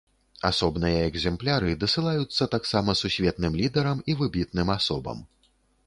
Асобныя 0.49 1.01
экзэмпляры 1.09 1.75
дасылаюцца 1.85 2.49
таксама 2.57 2.97
сусветным 3.05 3.61
лідарам 3.63 3.97
і 4.11 4.21
выбітным 4.23 4.67
асобам. 4.79 5.17